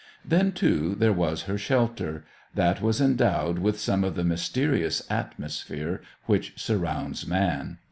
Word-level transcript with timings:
Then, 0.25 0.51
too, 0.51 0.95
there 0.95 1.13
was 1.13 1.43
her 1.43 1.59
shelter; 1.59 2.25
that 2.55 2.81
was 2.81 2.99
endowed 2.99 3.59
with 3.59 3.79
some 3.79 4.03
of 4.03 4.15
the 4.15 4.23
mysterious 4.23 5.03
atmosphere 5.11 6.01
which 6.25 6.53
surrounds 6.59 7.27
man. 7.27 7.77